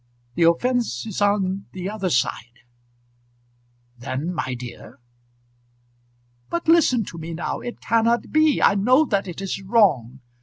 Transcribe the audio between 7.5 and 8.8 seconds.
It cannot be. I